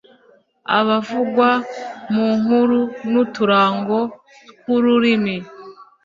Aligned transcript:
abavugwa 0.79 1.49
mu 2.13 2.27
nkuru 2.39 2.79
n’uturango 3.11 3.99
tw’ururimi 4.59 5.35